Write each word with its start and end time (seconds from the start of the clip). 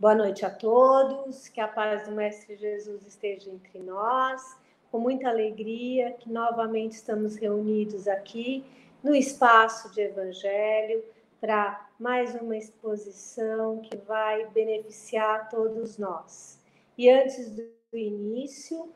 Boa 0.00 0.14
noite 0.14 0.46
a 0.46 0.50
todos, 0.50 1.48
que 1.48 1.60
a 1.60 1.66
paz 1.66 2.06
do 2.06 2.12
Mestre 2.12 2.54
Jesus 2.54 3.04
esteja 3.04 3.50
entre 3.50 3.80
nós. 3.80 4.56
Com 4.92 5.00
muita 5.00 5.28
alegria 5.28 6.12
que 6.12 6.30
novamente 6.30 6.92
estamos 6.92 7.34
reunidos 7.34 8.06
aqui 8.06 8.64
no 9.02 9.12
espaço 9.12 9.92
de 9.92 10.02
Evangelho 10.02 11.02
para 11.40 11.84
mais 11.98 12.32
uma 12.40 12.56
exposição 12.56 13.80
que 13.80 13.96
vai 13.96 14.46
beneficiar 14.50 15.48
todos 15.48 15.98
nós. 15.98 16.60
E 16.96 17.10
antes 17.10 17.50
do 17.50 17.66
início, 17.92 18.90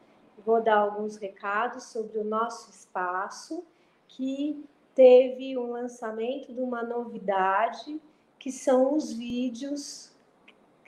vou 0.47 0.63
dar 0.63 0.77
alguns 0.77 1.17
recados 1.17 1.83
sobre 1.87 2.17
o 2.19 2.25
nosso 2.25 2.71
espaço, 2.71 3.65
que 4.07 4.65
teve 4.95 5.59
um 5.59 5.73
lançamento 5.73 6.53
de 6.53 6.61
uma 6.61 6.85
novidade, 6.85 8.01
que 8.39 8.53
são 8.53 8.95
os 8.95 9.13
vídeos 9.13 10.12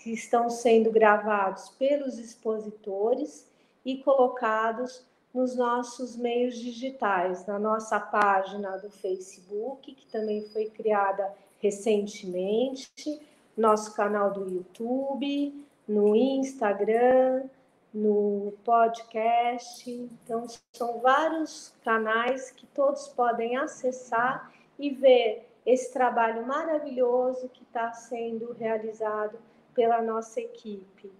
que 0.04 0.12
estão 0.12 0.50
sendo 0.50 0.90
gravados 0.90 1.70
pelos 1.70 2.18
expositores 2.18 3.50
e 3.82 3.96
colocados 4.02 5.02
nos 5.32 5.56
nossos 5.56 6.14
meios 6.14 6.58
digitais, 6.58 7.46
na 7.46 7.58
nossa 7.58 7.98
página 7.98 8.76
do 8.76 8.90
Facebook, 8.90 9.94
que 9.94 10.06
também 10.12 10.42
foi 10.48 10.66
criada 10.66 11.34
recentemente, 11.58 13.18
nosso 13.56 13.94
canal 13.94 14.30
do 14.30 14.46
YouTube, 14.46 15.64
no 15.88 16.14
Instagram, 16.14 17.44
no 17.92 18.52
podcast. 18.62 19.90
Então, 19.90 20.46
são 20.74 21.00
vários 21.00 21.72
canais 21.82 22.50
que 22.50 22.66
todos 22.66 23.08
podem 23.08 23.56
acessar 23.56 24.52
e 24.78 24.90
ver 24.90 25.48
esse 25.64 25.90
trabalho 25.94 26.46
maravilhoso 26.46 27.48
que 27.48 27.62
está 27.62 27.90
sendo 27.94 28.52
realizado 28.52 29.38
pela 29.74 30.00
nossa 30.00 30.40
equipe. 30.40 31.12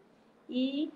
E 0.49 0.93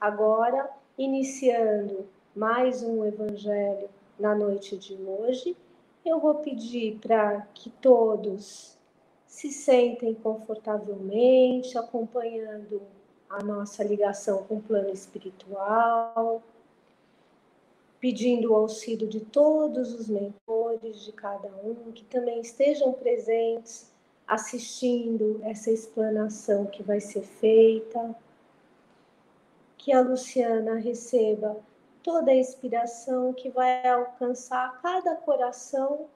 agora, 0.00 0.70
iniciando 0.96 2.06
mais 2.34 2.82
um 2.82 3.04
evangelho 3.04 3.88
na 4.18 4.34
noite 4.34 4.76
de 4.76 4.94
hoje, 4.94 5.56
eu 6.04 6.18
vou 6.18 6.36
pedir 6.36 6.98
para 6.98 7.42
que 7.54 7.70
todos 7.70 8.78
se 9.26 9.50
sentem 9.50 10.14
confortavelmente, 10.14 11.78
acompanhando 11.78 12.82
a 13.28 13.42
nossa 13.42 13.82
ligação 13.82 14.44
com 14.44 14.56
o 14.56 14.62
plano 14.62 14.90
espiritual, 14.90 16.42
pedindo 17.98 18.52
o 18.52 18.56
auxílio 18.56 19.06
de 19.06 19.20
todos 19.20 19.94
os 19.94 20.08
mentores 20.08 21.00
de 21.02 21.12
cada 21.12 21.48
um, 21.64 21.92
que 21.92 22.04
também 22.04 22.40
estejam 22.40 22.92
presentes 22.92 23.91
assistindo 24.32 25.42
essa 25.42 25.70
explanação 25.70 26.64
que 26.64 26.82
vai 26.82 27.00
ser 27.00 27.20
feita. 27.20 28.16
Que 29.76 29.92
a 29.92 30.00
Luciana 30.00 30.76
receba 30.76 31.60
toda 32.02 32.30
a 32.30 32.34
inspiração 32.34 33.34
que 33.34 33.50
vai 33.50 33.86
alcançar 33.86 34.80
cada 34.80 35.16
coração 35.16 36.06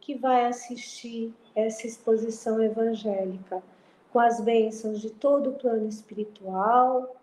que 0.00 0.16
vai 0.16 0.46
assistir 0.46 1.32
essa 1.54 1.86
exposição 1.86 2.60
evangélica, 2.60 3.62
com 4.12 4.18
as 4.18 4.40
bênçãos 4.40 5.00
de 5.00 5.10
todo 5.10 5.50
o 5.50 5.54
plano 5.54 5.86
espiritual, 5.86 7.14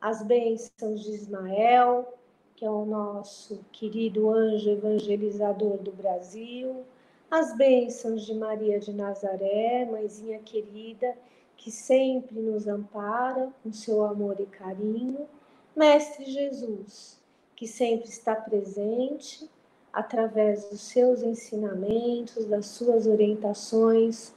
as 0.00 0.22
bênçãos 0.22 1.02
de 1.02 1.10
Ismael, 1.10 2.14
que 2.54 2.64
é 2.64 2.70
o 2.70 2.84
nosso 2.84 3.58
querido 3.72 4.30
anjo 4.30 4.70
evangelizador 4.70 5.78
do 5.78 5.90
Brasil, 5.90 6.84
as 7.30 7.56
bênçãos 7.56 8.26
de 8.26 8.34
Maria 8.34 8.80
de 8.80 8.92
Nazaré, 8.92 9.84
mãezinha 9.84 10.40
querida, 10.40 11.16
que 11.56 11.70
sempre 11.70 12.40
nos 12.40 12.66
ampara 12.66 13.52
com 13.62 13.72
seu 13.72 14.04
amor 14.04 14.40
e 14.40 14.46
carinho, 14.46 15.28
Mestre 15.76 16.24
Jesus, 16.24 17.20
que 17.54 17.68
sempre 17.68 18.08
está 18.08 18.34
presente 18.34 19.48
através 19.92 20.68
dos 20.68 20.80
seus 20.80 21.22
ensinamentos, 21.22 22.46
das 22.46 22.66
suas 22.66 23.06
orientações 23.06 24.34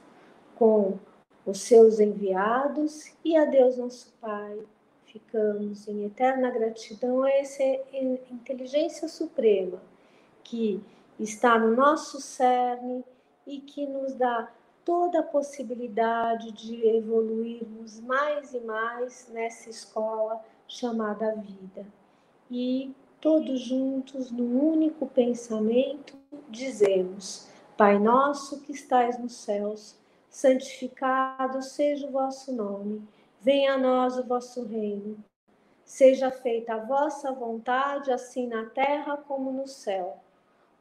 com 0.54 0.98
os 1.44 1.60
seus 1.60 1.98
enviados 1.98 3.12
e 3.24 3.36
a 3.36 3.44
Deus 3.44 3.76
nosso 3.76 4.12
Pai. 4.20 4.58
Ficamos 5.06 5.88
em 5.88 6.04
eterna 6.04 6.50
gratidão 6.50 7.22
a 7.22 7.30
essa 7.30 7.62
inteligência 8.30 9.08
suprema 9.08 9.80
que 10.42 10.80
está 11.18 11.58
no 11.58 11.74
nosso 11.74 12.20
cerne 12.20 13.04
e 13.46 13.60
que 13.60 13.86
nos 13.86 14.14
dá 14.14 14.50
toda 14.84 15.20
a 15.20 15.24
possibilidade 15.24 16.52
de 16.52 16.86
evoluirmos 16.86 18.00
mais 18.00 18.52
e 18.52 18.60
mais 18.60 19.28
nessa 19.32 19.70
escola 19.70 20.42
chamada 20.66 21.34
vida. 21.36 21.86
E 22.50 22.94
todos 23.20 23.60
juntos, 23.60 24.30
num 24.30 24.62
único 24.72 25.06
pensamento, 25.06 26.16
dizemos: 26.48 27.48
Pai 27.76 27.98
nosso 27.98 28.60
que 28.60 28.72
estais 28.72 29.18
nos 29.18 29.34
céus, 29.34 29.96
santificado 30.28 31.62
seja 31.62 32.06
o 32.06 32.12
vosso 32.12 32.52
nome, 32.52 33.06
venha 33.40 33.74
a 33.74 33.78
nós 33.78 34.18
o 34.18 34.24
vosso 34.24 34.64
reino. 34.64 35.16
Seja 35.84 36.30
feita 36.30 36.74
a 36.74 36.78
vossa 36.78 37.30
vontade, 37.30 38.10
assim 38.10 38.46
na 38.46 38.64
terra 38.66 39.18
como 39.18 39.52
no 39.52 39.66
céu. 39.66 40.23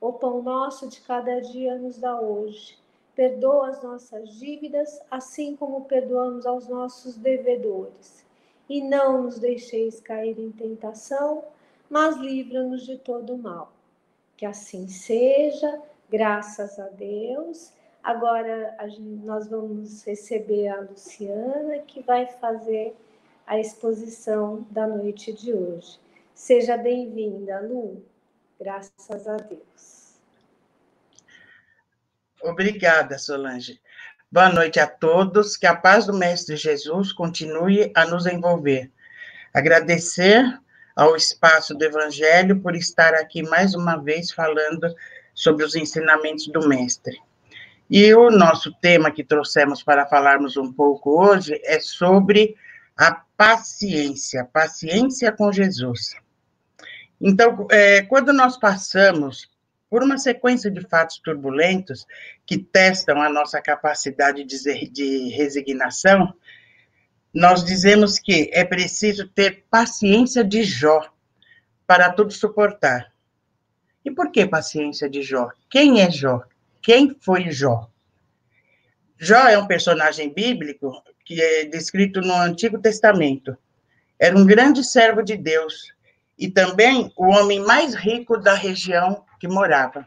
O 0.04 0.12
pão 0.12 0.42
nosso 0.42 0.90
de 0.90 1.00
cada 1.00 1.40
dia 1.40 1.78
nos 1.78 1.98
dá 1.98 2.20
hoje. 2.20 2.78
Perdoa 3.16 3.70
as 3.70 3.82
nossas 3.82 4.32
dívidas, 4.38 5.02
assim 5.10 5.56
como 5.56 5.86
perdoamos 5.86 6.46
aos 6.46 6.68
nossos 6.68 7.16
devedores. 7.16 8.26
E 8.68 8.82
não 8.82 9.24
nos 9.24 9.40
deixeis 9.40 10.02
cair 10.02 10.38
em 10.38 10.52
tentação, 10.52 11.46
mas 11.90 12.18
livra-nos 12.18 12.86
de 12.86 12.98
todo 12.98 13.38
mal. 13.38 13.72
Que 14.36 14.46
assim 14.46 14.90
seja, 14.90 15.82
graças 16.10 16.78
a 16.78 16.90
Deus. 16.90 17.72
Agora 18.04 18.76
gente, 18.90 19.26
nós 19.26 19.48
vamos 19.48 20.04
receber 20.04 20.68
a 20.68 20.82
Luciana, 20.82 21.80
que 21.80 22.02
vai 22.02 22.26
fazer 22.26 22.94
a 23.48 23.58
exposição 23.58 24.68
da 24.70 24.86
noite 24.86 25.32
de 25.32 25.54
hoje. 25.54 25.98
Seja 26.36 26.76
bem-vinda, 26.76 27.62
Lu. 27.62 28.04
Graças 28.60 29.28
a 29.28 29.38
Deus. 29.38 30.20
Obrigada, 32.42 33.18
Solange. 33.18 33.80
Boa 34.32 34.50
noite 34.50 34.80
a 34.80 34.88
todos. 34.88 35.56
Que 35.56 35.66
a 35.66 35.76
paz 35.76 36.06
do 36.06 36.14
Mestre 36.14 36.56
Jesus 36.56 37.12
continue 37.12 37.92
a 37.96 38.06
nos 38.06 38.26
envolver. 38.26 38.92
Agradecer 39.54 40.44
ao 40.96 41.16
espaço 41.16 41.74
do 41.74 41.84
Evangelho 41.84 42.60
por 42.60 42.76
estar 42.76 43.14
aqui 43.14 43.44
mais 43.44 43.74
uma 43.74 43.98
vez 43.98 44.32
falando 44.32 44.94
sobre 45.34 45.66
os 45.66 45.76
ensinamentos 45.76 46.48
do 46.48 46.68
Mestre. 46.68 47.18
E 47.90 48.14
o 48.14 48.30
nosso 48.30 48.74
tema 48.82 49.12
que 49.12 49.24
trouxemos 49.24 49.84
para 49.84 50.06
falarmos 50.06 50.58
um 50.58 50.72
pouco 50.72 51.24
hoje 51.24 51.60
é 51.64 51.80
sobre 51.80 52.56
a 52.98 53.12
paciência, 53.38 54.46
paciência 54.46 55.32
com 55.32 55.52
Jesus. 55.52 56.16
Então, 57.26 57.66
é, 57.72 58.02
quando 58.02 58.34
nós 58.34 58.58
passamos 58.58 59.50
por 59.90 60.04
uma 60.04 60.18
sequência 60.18 60.70
de 60.70 60.82
fatos 60.82 61.20
turbulentos 61.20 62.06
que 62.46 62.58
testam 62.58 63.22
a 63.22 63.30
nossa 63.30 63.62
capacidade 63.62 64.44
de, 64.44 64.90
de 64.90 65.30
resignação, 65.30 66.34
nós 67.34 67.64
dizemos 67.64 68.20
que 68.20 68.50
é 68.52 68.66
preciso 68.66 69.26
ter 69.30 69.64
paciência 69.72 70.44
de 70.44 70.64
Jó 70.64 71.10
para 71.88 72.12
tudo 72.12 72.34
suportar. 72.34 73.14
E 74.04 74.12
por 74.12 74.30
que 74.30 74.46
paciência 74.46 75.10
de 75.10 75.22
Jó? 75.22 75.50
Quem 75.70 76.02
é 76.02 76.12
Jó? 76.12 76.44
Quem 76.82 77.16
foi 77.22 77.50
Jó? 77.52 77.90
Jó 79.18 79.48
é 79.48 79.58
um 79.58 79.66
personagem 79.66 80.34
bíblico 80.34 81.02
que 81.24 81.42
é 81.42 81.64
descrito 81.64 82.20
no 82.20 82.34
Antigo 82.34 82.82
Testamento. 82.82 83.58
Era 84.20 84.38
um 84.38 84.46
grande 84.46 84.84
servo 84.84 85.24
de 85.24 85.38
Deus 85.38 85.94
e 86.38 86.50
também 86.50 87.12
o 87.16 87.26
homem 87.28 87.60
mais 87.60 87.94
rico 87.94 88.38
da 88.38 88.54
região 88.54 89.24
que 89.40 89.48
morava. 89.48 90.06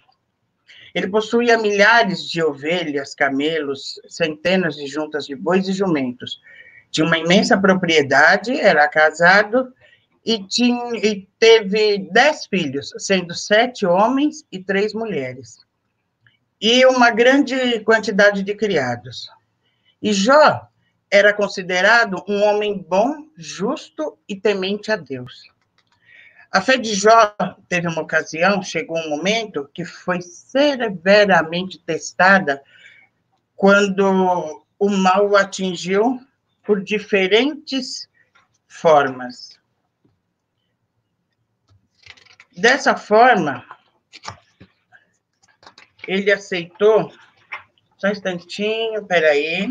Ele 0.95 1.09
possuía 1.09 1.59
milhares 1.59 2.23
de 2.23 2.43
ovelhas, 2.43 3.15
camelos, 3.15 4.01
centenas 4.09 4.77
de 4.77 4.87
juntas 4.87 5.27
de 5.27 5.37
bois 5.37 5.69
e 5.69 5.73
jumentos. 5.73 6.41
Tinha 6.91 7.07
uma 7.07 7.19
imensa 7.19 7.57
propriedade, 7.59 8.59
era 8.59 8.89
casado 8.89 9.73
e, 10.25 10.43
tinha, 10.49 10.97
e 10.97 11.29
teve 11.39 11.99
dez 12.11 12.47
filhos, 12.47 12.95
sendo 12.99 13.35
sete 13.35 13.85
homens 13.85 14.47
e 14.51 14.59
três 14.59 14.95
mulheres. 14.95 15.59
E 16.59 16.87
uma 16.87 17.11
grande 17.11 17.81
quantidade 17.81 18.43
de 18.43 18.55
criados. 18.55 19.29
E 20.01 20.13
Jó 20.13 20.67
era 21.11 21.33
considerado 21.33 22.25
um 22.27 22.43
homem 22.43 22.79
bom, 22.89 23.27
justo 23.37 24.19
e 24.27 24.35
temente 24.35 24.91
a 24.91 24.97
Deus. 24.97 25.55
A 26.51 26.61
fé 26.61 26.77
de 26.77 26.95
Jó 26.95 27.35
teve 27.69 27.89
uma 27.89 28.03
ocasião, 28.03 28.63
chegou 28.63 28.97
um 28.99 29.11
momento 29.11 29.69
que 29.75 29.85
foi 29.85 30.21
severamente 30.21 31.79
testada 31.79 32.63
quando 33.55 34.65
o 34.79 34.89
mal 34.91 35.29
o 35.29 35.37
atingiu 35.37 36.21
por 36.63 36.83
diferentes 36.83 38.09
formas. 38.69 39.59
Dessa 42.57 42.97
forma, 42.97 43.65
ele 46.07 46.33
aceitou. 46.33 47.13
Só 47.99 48.09
um 48.09 48.13
instantinho, 48.13 49.05
peraí. 49.05 49.69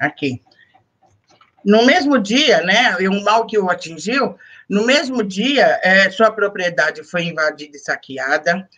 Aqui. 0.00 0.42
No 1.64 1.84
mesmo 1.84 2.18
dia, 2.18 2.62
né, 2.62 2.96
o 3.08 3.22
mal 3.24 3.46
que 3.46 3.58
o 3.58 3.68
atingiu, 3.68 4.38
no 4.68 4.84
mesmo 4.84 5.22
dia, 5.22 5.80
é, 5.82 6.10
sua 6.10 6.30
propriedade 6.30 7.02
foi 7.02 7.24
invadida 7.24 7.76
e 7.76 7.80
saqueada, 7.80 8.68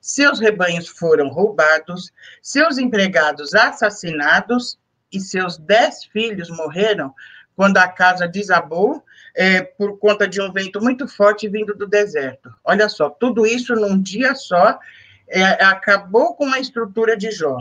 seus 0.00 0.38
rebanhos 0.38 0.88
foram 0.88 1.28
roubados, 1.28 2.12
seus 2.42 2.78
empregados 2.78 3.54
assassinados 3.54 4.78
e 5.10 5.18
seus 5.18 5.56
dez 5.56 6.04
filhos 6.04 6.50
morreram 6.50 7.14
quando 7.56 7.78
a 7.78 7.88
casa 7.88 8.28
desabou 8.28 9.02
é, 9.34 9.62
por 9.62 9.98
conta 9.98 10.28
de 10.28 10.40
um 10.40 10.52
vento 10.52 10.80
muito 10.80 11.08
forte 11.08 11.48
vindo 11.48 11.74
do 11.74 11.86
deserto. 11.86 12.54
Olha 12.62 12.88
só, 12.88 13.10
tudo 13.10 13.46
isso 13.46 13.74
num 13.74 14.00
dia 14.00 14.34
só 14.34 14.78
é, 15.26 15.42
acabou 15.64 16.34
com 16.34 16.46
a 16.52 16.60
estrutura 16.60 17.16
de 17.16 17.30
Jó. 17.30 17.58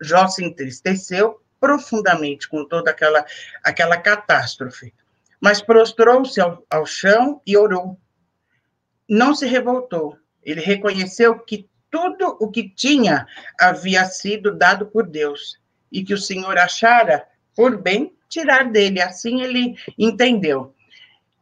Jó 0.00 0.26
se 0.28 0.44
entristeceu 0.44 1.40
profundamente 1.60 2.48
com 2.48 2.64
toda 2.64 2.90
aquela, 2.90 3.24
aquela 3.64 3.96
catástrofe, 3.96 4.92
mas 5.40 5.60
prostrou-se 5.60 6.40
ao, 6.40 6.64
ao 6.70 6.86
chão 6.86 7.40
e 7.46 7.56
orou. 7.56 7.98
Não 9.08 9.34
se 9.34 9.46
revoltou. 9.46 10.16
Ele 10.42 10.60
reconheceu 10.60 11.38
que 11.40 11.68
tudo 11.90 12.36
o 12.40 12.50
que 12.50 12.68
tinha 12.68 13.26
havia 13.60 14.04
sido 14.04 14.56
dado 14.56 14.86
por 14.86 15.06
Deus 15.06 15.58
e 15.90 16.04
que 16.04 16.14
o 16.14 16.18
Senhor 16.18 16.58
achara 16.58 17.26
por 17.54 17.80
bem 17.80 18.14
tirar 18.28 18.70
dele. 18.70 19.00
Assim 19.00 19.42
ele 19.42 19.76
entendeu. 19.98 20.74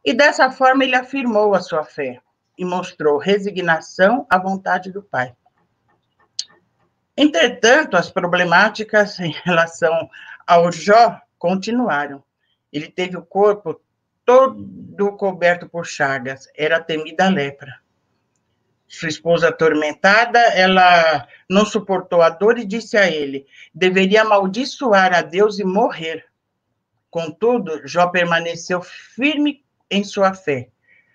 E 0.03 0.13
dessa 0.13 0.51
forma 0.51 0.83
ele 0.83 0.95
afirmou 0.95 1.55
a 1.55 1.61
sua 1.61 1.83
fé 1.83 2.21
e 2.57 2.63
mostrou 2.63 3.17
resignação 3.17 4.25
à 4.29 4.37
vontade 4.37 4.91
do 4.91 5.01
Pai. 5.01 5.35
Entretanto, 7.17 7.95
as 7.95 8.11
problemáticas 8.11 9.19
em 9.19 9.31
relação 9.43 10.09
ao 10.45 10.71
Jó 10.71 11.19
continuaram. 11.37 12.23
Ele 12.71 12.89
teve 12.89 13.17
o 13.17 13.25
corpo 13.25 13.79
todo 14.25 15.15
coberto 15.17 15.69
por 15.69 15.85
chagas, 15.85 16.49
era 16.55 16.81
temida 16.81 17.27
a 17.27 17.29
lepra. 17.29 17.79
Sua 18.87 19.09
esposa 19.09 19.49
atormentada, 19.49 20.39
ela 20.39 21.27
não 21.49 21.65
suportou 21.65 22.21
a 22.21 22.29
dor 22.29 22.57
e 22.57 22.65
disse 22.65 22.97
a 22.97 23.09
ele: 23.09 23.45
deveria 23.73 24.21
amaldiçoar 24.21 25.13
a 25.13 25.21
Deus 25.21 25.59
e 25.59 25.63
morrer. 25.63 26.25
Contudo, 27.09 27.87
Jó 27.87 28.07
permaneceu 28.07 28.81
firme 28.81 29.63
em 29.89 30.03
sua 30.03 30.33
fé. 30.33 30.69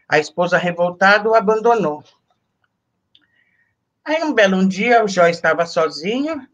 A 0.08 0.18
esposa 0.18 0.56
revoltada 0.56 1.28
o 1.28 1.34
abandonou. 1.34 2.02
Aí, 4.04 4.22
um 4.24 4.32
belo 4.32 4.66
dia, 4.66 5.04
o 5.04 5.08
Jó 5.08 5.26
estava 5.26 5.66
sozinho, 5.66 6.46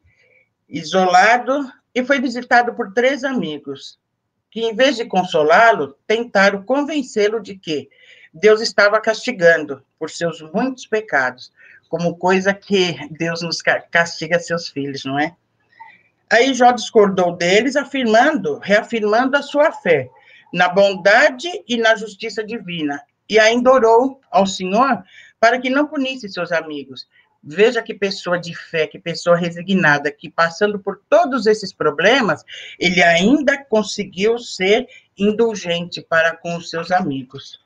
isolado, 0.69 1.73
e 1.95 2.05
foi 2.05 2.21
visitado 2.21 2.75
por 2.75 2.93
três 2.93 3.25
amigos, 3.25 3.99
que, 4.51 4.61
em 4.61 4.75
vez 4.75 4.97
de 4.97 5.05
consolá-lo, 5.05 5.97
tentaram 6.07 6.63
convencê-lo 6.63 7.41
de 7.41 7.57
que 7.57 7.89
Deus 8.33 8.61
estava 8.61 9.01
castigando 9.01 9.83
por 9.99 10.11
seus 10.11 10.41
muitos 10.53 10.87
pecados, 10.87 11.53
como 11.89 12.17
coisa 12.17 12.53
que 12.53 12.97
Deus 13.11 13.43
nos 13.43 13.63
castiga 13.91 14.39
seus 14.39 14.69
filhos, 14.69 15.05
não 15.05 15.19
é? 15.19 15.35
Aí 16.31 16.53
Jó 16.53 16.73
discordou 16.73 17.37
deles, 17.37 17.77
afirmando, 17.77 18.59
reafirmando 18.59 19.37
a 19.37 19.43
sua 19.43 19.71
fé 19.71 20.09
na 20.53 20.69
bondade 20.69 21.49
e 21.69 21.77
na 21.77 21.95
justiça 21.95 22.43
divina, 22.45 23.01
e 23.29 23.39
ainda 23.39 23.71
orou 23.71 24.21
ao 24.31 24.47
Senhor 24.47 25.03
para 25.39 25.61
que 25.61 25.71
não 25.71 25.87
punisse 25.87 26.29
seus 26.29 26.51
amigos, 26.51 27.07
Veja 27.49 27.81
que 27.81 27.95
pessoa 27.95 28.41
de 28.41 28.53
fé, 28.57 28.89
que 28.89 28.99
pessoa 28.99 29.37
resignada, 29.37 30.11
que 30.11 30.29
passando 30.29 30.81
por 30.81 31.01
todos 31.09 31.47
esses 31.47 31.73
problemas, 31.73 32.43
ele 32.77 33.01
ainda 33.01 33.57
conseguiu 33.57 34.37
ser 34.37 34.89
indulgente 35.17 36.03
para 36.03 36.37
com 36.37 36.57
os 36.57 36.69
seus 36.69 36.91
amigos. 36.91 37.65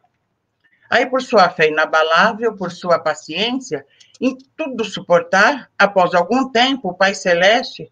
Aí, 0.90 1.06
por 1.06 1.22
sua 1.22 1.48
fé 1.48 1.68
inabalável, 1.68 2.54
por 2.54 2.70
sua 2.70 2.98
paciência, 2.98 3.86
em 4.20 4.36
tudo 4.54 4.84
suportar, 4.84 5.70
após 5.78 6.12
algum 6.12 6.50
tempo, 6.50 6.90
o 6.90 6.94
Pai 6.94 7.14
Celeste 7.14 7.90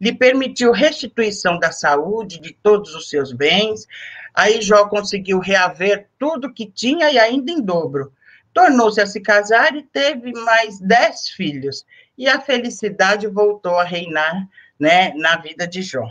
lhe 0.00 0.12
permitiu 0.12 0.72
restituição 0.72 1.56
da 1.56 1.70
saúde, 1.70 2.40
de 2.40 2.52
todos 2.52 2.96
os 2.96 3.08
seus 3.08 3.32
bens. 3.32 3.86
Aí 4.34 4.60
Jó 4.60 4.88
conseguiu 4.88 5.38
reaver 5.38 6.08
tudo 6.18 6.52
que 6.52 6.66
tinha 6.68 7.12
e 7.12 7.18
ainda 7.18 7.52
em 7.52 7.62
dobro 7.62 8.12
tornou-se 8.58 9.00
a 9.00 9.06
se 9.06 9.20
casar 9.20 9.76
e 9.76 9.84
teve 9.84 10.32
mais 10.32 10.80
dez 10.80 11.28
filhos. 11.28 11.86
E 12.16 12.28
a 12.28 12.40
felicidade 12.40 13.28
voltou 13.28 13.76
a 13.76 13.84
reinar 13.84 14.48
né, 14.80 15.14
na 15.14 15.36
vida 15.36 15.64
de 15.64 15.80
Jó. 15.80 16.04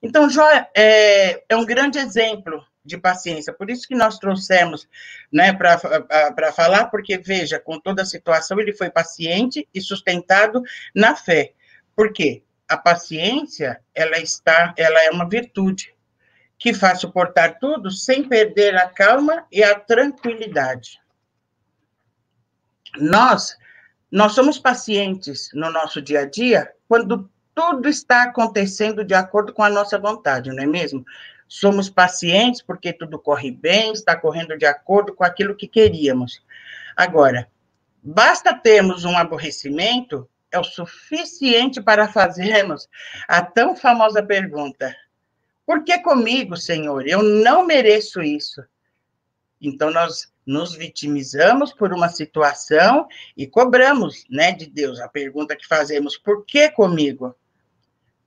Então, 0.00 0.30
Jó 0.30 0.48
é, 0.72 1.42
é 1.48 1.56
um 1.56 1.66
grande 1.66 1.98
exemplo 1.98 2.64
de 2.84 2.96
paciência. 2.96 3.52
Por 3.52 3.68
isso 3.68 3.88
que 3.88 3.94
nós 3.96 4.20
trouxemos 4.20 4.88
né, 5.32 5.52
para 5.52 6.52
falar, 6.52 6.86
porque, 6.86 7.18
veja, 7.18 7.58
com 7.58 7.80
toda 7.80 8.02
a 8.02 8.06
situação, 8.06 8.60
ele 8.60 8.72
foi 8.72 8.88
paciente 8.88 9.68
e 9.74 9.80
sustentado 9.80 10.62
na 10.94 11.16
fé. 11.16 11.54
Por 11.96 12.12
quê? 12.12 12.44
A 12.68 12.76
paciência, 12.76 13.80
ela 13.92 14.18
está, 14.18 14.72
ela 14.76 15.02
é 15.02 15.10
uma 15.10 15.28
virtude 15.28 15.92
que 16.56 16.72
faz 16.74 17.00
suportar 17.00 17.58
tudo 17.58 17.90
sem 17.90 18.28
perder 18.28 18.76
a 18.76 18.86
calma 18.86 19.46
e 19.50 19.64
a 19.64 19.74
tranquilidade. 19.74 20.99
Nós, 22.98 23.56
nós 24.10 24.32
somos 24.32 24.58
pacientes 24.58 25.50
no 25.54 25.70
nosso 25.70 26.00
dia 26.02 26.20
a 26.20 26.24
dia 26.24 26.72
quando 26.88 27.30
tudo 27.54 27.88
está 27.88 28.24
acontecendo 28.24 29.04
de 29.04 29.14
acordo 29.14 29.52
com 29.52 29.62
a 29.62 29.70
nossa 29.70 29.98
vontade, 29.98 30.50
não 30.50 30.62
é 30.62 30.66
mesmo? 30.66 31.04
Somos 31.46 31.90
pacientes 31.90 32.62
porque 32.62 32.92
tudo 32.92 33.18
corre 33.18 33.50
bem, 33.50 33.92
está 33.92 34.16
correndo 34.16 34.56
de 34.56 34.66
acordo 34.66 35.14
com 35.14 35.24
aquilo 35.24 35.54
que 35.54 35.66
queríamos. 35.66 36.42
Agora, 36.96 37.48
basta 38.02 38.54
termos 38.54 39.04
um 39.04 39.16
aborrecimento, 39.16 40.28
é 40.50 40.58
o 40.58 40.64
suficiente 40.64 41.80
para 41.80 42.08
fazermos 42.08 42.88
a 43.28 43.42
tão 43.42 43.76
famosa 43.76 44.22
pergunta: 44.22 44.94
por 45.66 45.84
que 45.84 45.98
comigo, 45.98 46.56
Senhor? 46.56 47.06
Eu 47.06 47.22
não 47.22 47.64
mereço 47.64 48.22
isso. 48.22 48.62
Então, 49.60 49.90
nós 49.90 50.32
nos 50.50 50.74
vitimizamos 50.74 51.72
por 51.72 51.92
uma 51.92 52.08
situação 52.08 53.06
e 53.36 53.46
cobramos, 53.46 54.24
né, 54.28 54.50
de 54.50 54.66
Deus. 54.66 54.98
A 54.98 55.08
pergunta 55.08 55.54
que 55.54 55.64
fazemos, 55.64 56.18
por 56.18 56.44
que 56.44 56.68
comigo? 56.70 57.36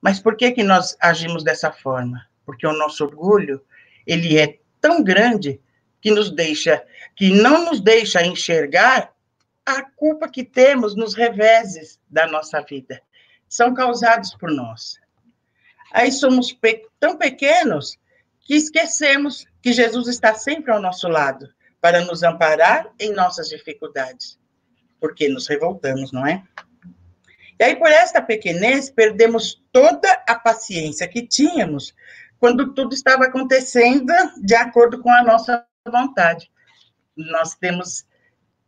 Mas 0.00 0.18
por 0.18 0.34
que 0.34 0.50
que 0.52 0.62
nós 0.62 0.96
agimos 0.98 1.44
dessa 1.44 1.70
forma? 1.70 2.26
Porque 2.46 2.66
o 2.66 2.72
nosso 2.72 3.04
orgulho, 3.04 3.62
ele 4.06 4.38
é 4.38 4.58
tão 4.80 5.02
grande 5.02 5.60
que 6.00 6.10
nos 6.10 6.30
deixa, 6.30 6.82
que 7.14 7.28
não 7.28 7.66
nos 7.66 7.78
deixa 7.78 8.24
enxergar 8.24 9.12
a 9.66 9.82
culpa 9.82 10.26
que 10.26 10.44
temos 10.44 10.96
nos 10.96 11.14
reveses 11.14 12.00
da 12.08 12.26
nossa 12.26 12.62
vida. 12.62 13.02
São 13.46 13.74
causados 13.74 14.34
por 14.34 14.50
nós. 14.50 14.98
Aí 15.92 16.10
somos 16.10 16.52
pe 16.52 16.86
tão 16.98 17.18
pequenos 17.18 17.98
que 18.40 18.54
esquecemos 18.54 19.46
que 19.60 19.74
Jesus 19.74 20.08
está 20.08 20.34
sempre 20.34 20.72
ao 20.72 20.80
nosso 20.80 21.06
lado 21.06 21.48
para 21.84 22.00
nos 22.00 22.22
amparar 22.22 22.90
em 22.98 23.12
nossas 23.12 23.50
dificuldades, 23.50 24.38
porque 24.98 25.28
nos 25.28 25.46
revoltamos, 25.46 26.12
não 26.12 26.26
é? 26.26 26.42
E 27.60 27.62
aí, 27.62 27.76
por 27.76 27.88
esta 27.88 28.22
pequenez, 28.22 28.88
perdemos 28.88 29.62
toda 29.70 30.10
a 30.26 30.34
paciência 30.34 31.06
que 31.06 31.26
tínhamos 31.26 31.94
quando 32.40 32.72
tudo 32.72 32.94
estava 32.94 33.26
acontecendo 33.26 34.14
de 34.42 34.54
acordo 34.54 35.02
com 35.02 35.10
a 35.10 35.22
nossa 35.22 35.62
vontade. 35.86 36.50
Nós 37.14 37.54
temos 37.54 38.06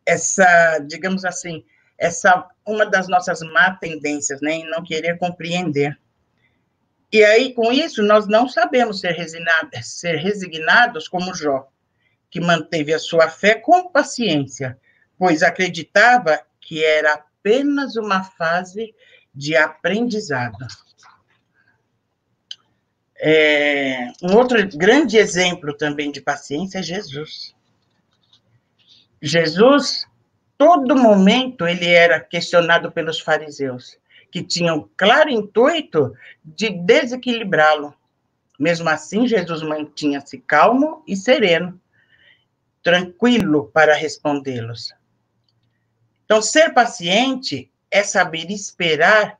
essa, 0.05 0.77
digamos 0.87 1.25
assim, 1.25 1.65
essa 1.97 2.47
uma 2.67 2.85
das 2.85 3.07
nossas 3.07 3.39
má 3.41 3.71
tendências, 3.77 4.39
né, 4.41 4.51
em 4.51 4.69
não 4.69 4.83
querer 4.83 5.17
compreender. 5.17 5.97
E 7.11 7.25
aí, 7.25 7.51
com 7.55 7.73
isso, 7.73 8.03
nós 8.03 8.27
não 8.27 8.47
sabemos 8.47 8.99
ser 8.99 9.13
resignados, 9.13 9.87
ser 9.99 10.17
resignados 10.17 11.07
como 11.07 11.33
Jó, 11.33 11.67
que 12.29 12.39
manteve 12.39 12.93
a 12.93 12.99
sua 12.99 13.29
fé 13.29 13.55
com 13.55 13.89
paciência, 13.89 14.77
pois 15.17 15.43
acreditava 15.43 16.41
que 16.59 16.83
era 16.83 17.13
apenas 17.13 17.95
uma 17.95 18.23
fase 18.23 18.93
de 19.33 19.55
aprendizado. 19.55 20.67
É, 23.19 24.11
um 24.21 24.35
outro 24.35 24.57
grande 24.77 25.17
exemplo 25.17 25.75
também 25.75 26.11
de 26.11 26.21
paciência 26.21 26.79
é 26.79 26.83
Jesus. 26.83 27.55
Jesus, 29.21 30.05
todo 30.57 30.95
momento, 30.95 31.65
ele 31.65 31.87
era 31.87 32.19
questionado 32.19 32.91
pelos 32.91 33.19
fariseus 33.19 33.97
que 34.31 34.43
tinham 34.43 34.89
claro 34.95 35.29
intuito 35.29 36.13
de 36.43 36.69
desequilibrá-lo. 36.69 37.93
Mesmo 38.59 38.89
assim, 38.89 39.27
Jesus 39.27 39.61
mantinha-se 39.61 40.37
calmo 40.39 41.03
e 41.07 41.15
sereno, 41.15 41.79
tranquilo 42.87 43.69
para 43.73 43.93
respondê-los. 43.93 44.93
Então, 46.23 46.41
ser 46.41 46.73
paciente 46.73 47.69
é 47.91 48.01
saber 48.01 48.49
esperar, 48.49 49.37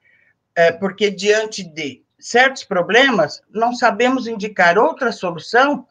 é, 0.54 0.74
porque 0.74 1.10
diante 1.10 1.64
de 1.64 2.04
certos 2.20 2.66
problemas, 2.66 3.42
não 3.50 3.74
sabemos 3.74 4.28
indicar 4.28 4.78
outra 4.78 5.14
solução 5.14 5.88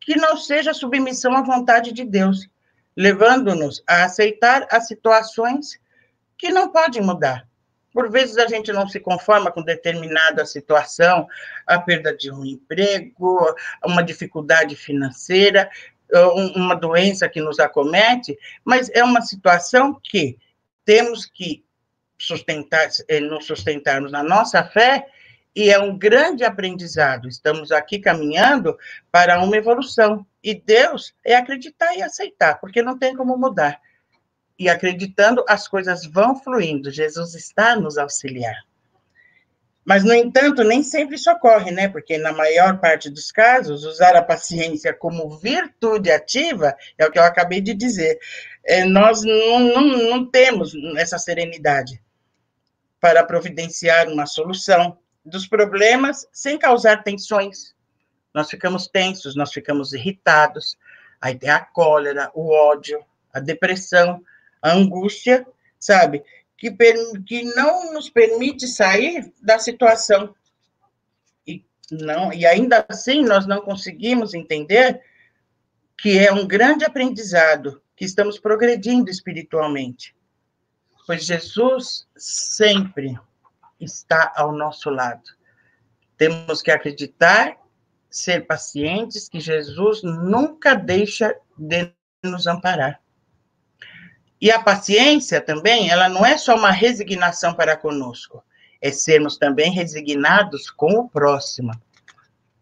que 0.00 0.16
não 0.16 0.38
seja 0.38 0.72
submissão 0.72 1.36
à 1.36 1.42
vontade 1.42 1.92
de 1.92 2.06
Deus, 2.06 2.48
levando-nos 2.96 3.84
a 3.86 4.04
aceitar 4.04 4.66
as 4.70 4.86
situações 4.86 5.78
que 6.38 6.48
não 6.48 6.72
podem 6.72 7.02
mudar. 7.02 7.46
Por 7.92 8.10
vezes 8.10 8.38
a 8.38 8.48
gente 8.48 8.72
não 8.72 8.88
se 8.88 8.98
conforma 8.98 9.52
com 9.52 9.62
determinada 9.62 10.44
situação, 10.46 11.28
a 11.66 11.78
perda 11.78 12.16
de 12.16 12.32
um 12.32 12.44
emprego, 12.44 13.54
uma 13.84 14.02
dificuldade 14.02 14.74
financeira, 14.74 15.70
uma 16.54 16.74
doença 16.74 17.28
que 17.28 17.40
nos 17.40 17.58
acomete, 17.58 18.36
mas 18.64 18.90
é 18.90 19.02
uma 19.02 19.20
situação 19.22 19.98
que 20.02 20.38
temos 20.84 21.26
que 21.26 21.64
sustentar, 22.18 22.88
eh, 23.08 23.20
nos 23.20 23.46
sustentarmos 23.46 24.12
na 24.12 24.22
nossa 24.22 24.62
fé 24.64 25.06
e 25.54 25.70
é 25.70 25.78
um 25.78 25.96
grande 25.96 26.44
aprendizado. 26.44 27.28
Estamos 27.28 27.70
aqui 27.72 27.98
caminhando 27.98 28.76
para 29.10 29.42
uma 29.42 29.56
evolução. 29.56 30.26
E 30.42 30.54
Deus 30.54 31.14
é 31.24 31.36
acreditar 31.36 31.94
e 31.96 32.02
aceitar, 32.02 32.60
porque 32.60 32.82
não 32.82 32.98
tem 32.98 33.16
como 33.16 33.36
mudar 33.36 33.80
e 34.58 34.68
acreditando, 34.68 35.44
as 35.48 35.66
coisas 35.66 36.06
vão 36.06 36.36
fluindo. 36.36 36.90
Jesus 36.90 37.34
está 37.34 37.76
nos 37.76 37.98
auxiliar. 37.98 38.56
Mas, 39.84 40.02
no 40.02 40.14
entanto, 40.14 40.64
nem 40.64 40.82
sempre 40.82 41.16
isso 41.16 41.30
ocorre, 41.30 41.70
né? 41.70 41.88
Porque, 41.88 42.16
na 42.16 42.32
maior 42.32 42.78
parte 42.78 43.10
dos 43.10 43.30
casos, 43.30 43.84
usar 43.84 44.16
a 44.16 44.22
paciência 44.22 44.94
como 44.94 45.36
virtude 45.36 46.10
ativa 46.10 46.74
é 46.96 47.06
o 47.06 47.10
que 47.10 47.18
eu 47.18 47.24
acabei 47.24 47.60
de 47.60 47.74
dizer. 47.74 48.18
É, 48.64 48.84
nós 48.84 49.22
não, 49.22 49.60
não, 49.60 49.82
não 50.10 50.30
temos 50.30 50.72
essa 50.96 51.18
serenidade 51.18 52.00
para 52.98 53.22
providenciar 53.22 54.08
uma 54.08 54.24
solução 54.24 54.96
dos 55.22 55.46
problemas 55.46 56.26
sem 56.32 56.58
causar 56.58 57.02
tensões. 57.02 57.74
Nós 58.32 58.48
ficamos 58.48 58.88
tensos, 58.88 59.36
nós 59.36 59.52
ficamos 59.52 59.92
irritados, 59.92 60.78
aí 61.20 61.34
tem 61.34 61.50
a 61.50 61.60
cólera, 61.60 62.30
o 62.34 62.50
ódio, 62.50 63.04
a 63.32 63.40
depressão, 63.40 64.22
a 64.62 64.72
angústia, 64.72 65.46
sabe? 65.78 66.24
Que, 66.56 66.70
que 67.26 67.42
não 67.54 67.92
nos 67.92 68.08
permite 68.08 68.66
sair 68.66 69.32
da 69.42 69.58
situação. 69.58 70.34
E, 71.46 71.64
não, 71.90 72.32
e 72.32 72.46
ainda 72.46 72.84
assim, 72.88 73.22
nós 73.22 73.46
não 73.46 73.60
conseguimos 73.60 74.34
entender 74.34 75.02
que 75.98 76.18
é 76.18 76.32
um 76.32 76.46
grande 76.46 76.84
aprendizado, 76.84 77.82
que 77.96 78.04
estamos 78.04 78.38
progredindo 78.38 79.10
espiritualmente. 79.10 80.14
Pois 81.06 81.24
Jesus 81.24 82.06
sempre 82.16 83.18
está 83.80 84.32
ao 84.36 84.52
nosso 84.52 84.90
lado. 84.90 85.22
Temos 86.16 86.62
que 86.62 86.70
acreditar, 86.70 87.58
ser 88.08 88.46
pacientes, 88.46 89.28
que 89.28 89.40
Jesus 89.40 90.02
nunca 90.02 90.74
deixa 90.74 91.36
de 91.58 91.92
nos 92.22 92.46
amparar. 92.46 93.00
E 94.44 94.50
a 94.50 94.60
paciência 94.60 95.40
também, 95.40 95.88
ela 95.88 96.06
não 96.06 96.22
é 96.22 96.36
só 96.36 96.54
uma 96.54 96.70
resignação 96.70 97.54
para 97.54 97.78
conosco, 97.78 98.44
é 98.78 98.92
sermos 98.92 99.38
também 99.38 99.72
resignados 99.72 100.70
com 100.70 100.98
o 100.98 101.08
próximo. 101.08 101.70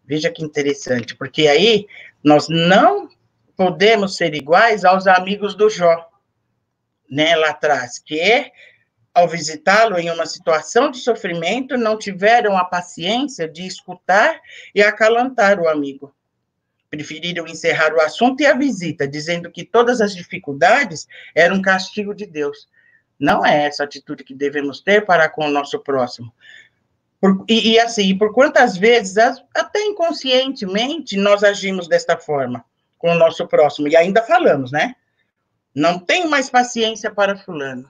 Veja 0.05 0.31
que 0.31 0.41
interessante, 0.41 1.13
porque 1.13 1.45
aí 1.45 1.85
nós 2.23 2.47
não 2.47 3.09
podemos 3.57 4.15
ser 4.15 4.33
iguais 4.33 4.85
aos 4.85 5.07
amigos 5.07 5.55
do 5.55 5.69
Jó, 5.69 6.09
né, 7.11 7.35
lá 7.35 7.49
atrás, 7.49 7.99
que 7.99 8.49
ao 9.13 9.27
visitá-lo 9.27 9.99
em 9.99 10.09
uma 10.09 10.25
situação 10.25 10.89
de 10.89 10.99
sofrimento, 10.99 11.75
não 11.75 11.99
tiveram 11.99 12.57
a 12.57 12.63
paciência 12.63 13.45
de 13.45 13.67
escutar 13.67 14.39
e 14.73 14.81
acalantar 14.81 15.59
o 15.59 15.67
amigo 15.67 16.15
preferiram 16.93 17.47
encerrar 17.47 17.91
o 17.91 17.99
assunto 17.99 18.41
e 18.41 18.45
a 18.45 18.53
visita, 18.53 19.07
dizendo 19.07 19.49
que 19.49 19.65
todas 19.65 19.99
as 19.99 20.15
dificuldades 20.15 21.07
eram 21.33 21.55
um 21.55 21.61
castigo 21.61 22.13
de 22.13 22.27
Deus. 22.27 22.69
Não 23.19 23.43
é 23.43 23.65
essa 23.65 23.83
atitude 23.83 24.23
que 24.23 24.35
devemos 24.35 24.79
ter 24.79 25.03
para 25.03 25.27
com 25.27 25.47
o 25.47 25.49
nosso 25.49 25.79
próximo. 25.79 26.31
Por, 27.19 27.43
e, 27.49 27.71
e, 27.71 27.79
assim, 27.79 28.15
por 28.15 28.31
quantas 28.31 28.77
vezes, 28.77 29.17
até 29.17 29.79
inconscientemente, 29.85 31.17
nós 31.17 31.43
agimos 31.43 31.87
desta 31.87 32.15
forma 32.15 32.63
com 32.99 33.09
o 33.09 33.17
nosso 33.17 33.47
próximo, 33.47 33.87
e 33.87 33.97
ainda 33.97 34.21
falamos, 34.21 34.71
né? 34.71 34.95
Não 35.73 35.97
tenho 35.97 36.29
mais 36.29 36.47
paciência 36.47 37.09
para 37.09 37.35
fulano. 37.35 37.89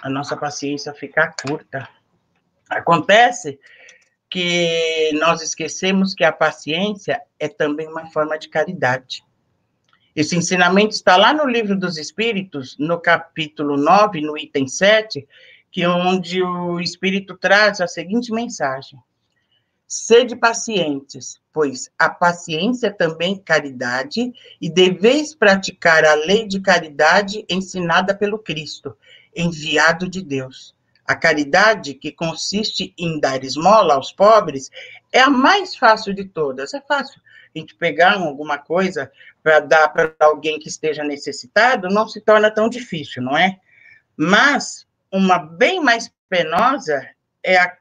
A 0.00 0.08
nossa 0.08 0.34
paciência 0.34 0.94
fica 0.94 1.30
curta. 1.46 1.86
Acontece 2.70 3.60
que 4.30 5.10
nós 5.14 5.42
esquecemos 5.42 6.14
que 6.14 6.24
a 6.24 6.32
paciência 6.32 7.20
é 7.38 7.48
também 7.48 7.88
uma 7.88 8.10
forma 8.10 8.38
de 8.38 8.48
caridade. 8.48 9.24
Esse 10.14 10.36
ensinamento 10.36 10.94
está 10.94 11.16
lá 11.16 11.32
no 11.32 11.46
livro 11.46 11.78
dos 11.78 11.96
Espíritos, 11.96 12.76
no 12.78 13.00
capítulo 13.00 13.76
9, 13.76 14.20
no 14.20 14.36
item 14.36 14.66
7, 14.66 15.26
que 15.70 15.82
é 15.82 15.88
onde 15.88 16.42
o 16.42 16.80
Espírito 16.80 17.36
traz 17.36 17.80
a 17.80 17.86
seguinte 17.86 18.32
mensagem: 18.32 18.98
Sede 19.86 20.36
pacientes, 20.36 21.40
pois 21.52 21.90
a 21.98 22.10
paciência 22.10 22.88
é 22.88 22.90
também 22.90 23.38
caridade, 23.38 24.32
e 24.60 24.68
deveis 24.68 25.34
praticar 25.34 26.04
a 26.04 26.14
lei 26.14 26.46
de 26.46 26.60
caridade 26.60 27.46
ensinada 27.48 28.14
pelo 28.14 28.38
Cristo, 28.38 28.96
enviado 29.34 30.08
de 30.08 30.22
Deus 30.22 30.76
a 31.08 31.16
caridade, 31.16 31.94
que 31.94 32.12
consiste 32.12 32.92
em 32.98 33.18
dar 33.18 33.42
esmola 33.42 33.94
aos 33.94 34.12
pobres, 34.12 34.70
é 35.10 35.20
a 35.20 35.30
mais 35.30 35.74
fácil 35.74 36.12
de 36.12 36.26
todas. 36.26 36.74
É 36.74 36.82
fácil 36.82 37.18
a 37.54 37.58
gente 37.58 37.74
pegar 37.74 38.18
alguma 38.18 38.58
coisa 38.58 39.10
para 39.42 39.58
dar 39.60 39.88
para 39.88 40.14
alguém 40.20 40.58
que 40.58 40.68
esteja 40.68 41.02
necessitado, 41.02 41.88
não 41.88 42.06
se 42.06 42.20
torna 42.20 42.50
tão 42.50 42.68
difícil, 42.68 43.22
não 43.22 43.34
é? 43.34 43.58
Mas 44.14 44.86
uma 45.10 45.38
bem 45.38 45.80
mais 45.80 46.12
penosa 46.28 47.08
é, 47.42 47.56
a, 47.56 47.74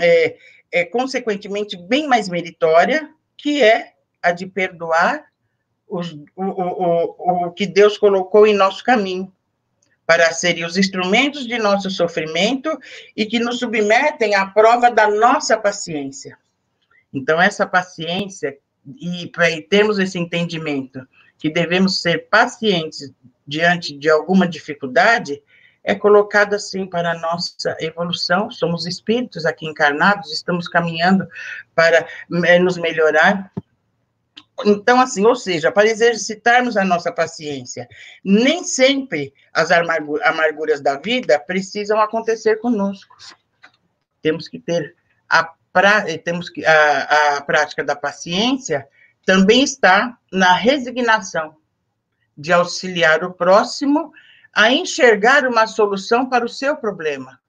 é, 0.00 0.38
é 0.72 0.84
consequentemente 0.86 1.76
bem 1.76 2.08
mais 2.08 2.26
meritória, 2.26 3.10
que 3.36 3.62
é 3.62 3.92
a 4.22 4.32
de 4.32 4.46
perdoar 4.46 5.26
os, 5.86 6.12
o, 6.34 6.42
o, 6.42 7.16
o, 7.18 7.46
o 7.48 7.52
que 7.52 7.66
Deus 7.66 7.98
colocou 7.98 8.46
em 8.46 8.54
nosso 8.54 8.82
caminho 8.82 9.30
para 10.12 10.30
serem 10.30 10.66
os 10.66 10.76
instrumentos 10.76 11.46
de 11.46 11.56
nosso 11.56 11.90
sofrimento 11.90 12.78
e 13.16 13.24
que 13.24 13.38
nos 13.38 13.60
submetem 13.60 14.34
à 14.34 14.44
prova 14.44 14.90
da 14.90 15.08
nossa 15.08 15.56
paciência. 15.56 16.36
Então, 17.10 17.40
essa 17.40 17.66
paciência, 17.66 18.58
e 19.00 19.26
para 19.28 19.46
termos 19.70 19.98
esse 19.98 20.18
entendimento 20.18 21.00
que 21.38 21.48
devemos 21.48 22.02
ser 22.02 22.28
pacientes 22.28 23.10
diante 23.46 23.96
de 23.96 24.10
alguma 24.10 24.46
dificuldade, 24.46 25.42
é 25.82 25.94
colocado 25.94 26.52
assim 26.52 26.84
para 26.86 27.12
a 27.12 27.18
nossa 27.18 27.74
evolução. 27.80 28.50
Somos 28.50 28.86
espíritos 28.86 29.46
aqui 29.46 29.66
encarnados, 29.66 30.30
estamos 30.30 30.68
caminhando 30.68 31.26
para 31.74 32.06
eh, 32.44 32.58
nos 32.58 32.76
melhorar 32.76 33.50
então, 34.64 35.00
assim, 35.00 35.24
ou 35.24 35.34
seja, 35.34 35.72
para 35.72 35.88
exercitarmos 35.88 36.76
a 36.76 36.84
nossa 36.84 37.10
paciência, 37.10 37.88
nem 38.24 38.62
sempre 38.62 39.32
as 39.52 39.70
amarguras 39.70 40.80
da 40.80 40.96
vida 40.96 41.38
precisam 41.38 42.00
acontecer 42.00 42.56
conosco. 42.56 43.16
Temos 44.20 44.48
que 44.48 44.58
ter 44.58 44.94
a, 45.28 45.50
pra, 45.72 46.04
temos 46.18 46.48
que, 46.50 46.64
a, 46.64 47.36
a 47.36 47.40
prática 47.42 47.82
da 47.82 47.96
paciência 47.96 48.86
também 49.24 49.64
está 49.64 50.16
na 50.30 50.52
resignação 50.52 51.56
de 52.36 52.52
auxiliar 52.52 53.24
o 53.24 53.32
próximo 53.32 54.12
a 54.52 54.70
enxergar 54.70 55.46
uma 55.46 55.66
solução 55.66 56.28
para 56.28 56.44
o 56.44 56.48
seu 56.48 56.76
problema 56.76 57.41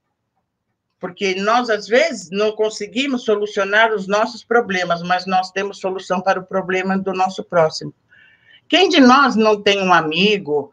porque 1.03 1.35
nós, 1.35 1.69
às 1.69 1.85
vezes, 1.85 2.29
não 2.29 2.53
conseguimos 2.53 3.25
solucionar 3.25 3.93
os 3.93 4.07
nossos 4.07 4.41
problemas, 4.41 5.03
mas 5.03 5.25
nós 5.25 5.51
temos 5.51 5.81
solução 5.81 6.21
para 6.21 6.39
o 6.39 6.45
problema 6.45 6.97
do 6.97 7.11
nosso 7.11 7.43
próximo. 7.43 7.93
Quem 8.69 8.87
de 8.87 9.01
nós 9.01 9.35
não 9.35 9.61
tem 9.61 9.81
um 9.81 9.91
amigo, 9.91 10.71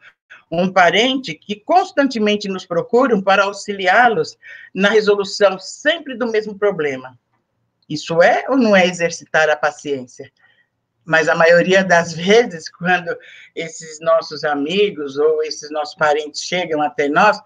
um 0.48 0.72
parente 0.72 1.34
que 1.34 1.56
constantemente 1.56 2.46
nos 2.46 2.64
procuram 2.64 3.20
para 3.20 3.42
auxiliá-los 3.42 4.38
na 4.72 4.90
resolução 4.90 5.58
sempre 5.58 6.14
do 6.16 6.30
mesmo 6.30 6.56
problema? 6.56 7.18
Isso 7.88 8.22
é 8.22 8.44
ou 8.48 8.56
não 8.56 8.76
é 8.76 8.86
exercitar 8.86 9.50
a 9.50 9.56
paciência? 9.56 10.30
Mas 11.04 11.28
a 11.28 11.34
maioria 11.34 11.82
das 11.82 12.12
vezes, 12.14 12.70
quando 12.70 13.18
esses 13.56 13.98
nossos 13.98 14.44
amigos 14.44 15.16
ou 15.16 15.42
esses 15.42 15.72
nossos 15.72 15.96
parentes 15.96 16.42
chegam 16.42 16.80
até 16.80 17.08
nós, 17.08 17.36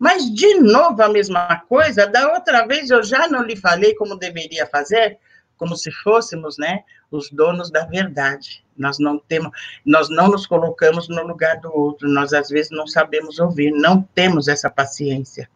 mas, 0.00 0.32
de 0.32 0.54
novo, 0.54 1.02
a 1.02 1.10
mesma 1.10 1.60
coisa, 1.68 2.06
da 2.06 2.32
outra 2.32 2.66
vez 2.66 2.88
eu 2.88 3.02
já 3.02 3.28
não 3.28 3.42
lhe 3.42 3.54
falei 3.54 3.94
como 3.94 4.16
deveria 4.16 4.66
fazer. 4.66 5.18
como 5.58 5.76
se 5.76 5.90
fôssemos, 5.92 6.56
né, 6.56 6.84
os 7.10 7.30
donos 7.30 7.70
da 7.70 7.84
verdade. 7.84 8.64
Nós 8.74 8.98
não 8.98 9.18
temos, 9.18 9.52
nós 9.84 10.08
não 10.08 10.28
nos 10.28 10.46
colocamos 10.46 11.06
no 11.06 11.22
lugar 11.22 11.60
do 11.60 11.70
outro. 11.70 12.08
Nós 12.08 12.32
às 12.32 12.48
vezes 12.48 12.70
não 12.70 12.86
sabemos 12.86 13.38
ouvir, 13.38 13.70
não 13.70 14.00
temos 14.14 14.48
essa 14.48 14.70
paciência, 14.70 15.50